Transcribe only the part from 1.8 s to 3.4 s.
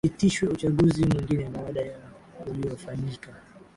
ya uliyofanyika